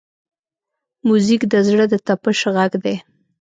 [1.07, 2.95] موزیک د زړه د طپش غږ دی.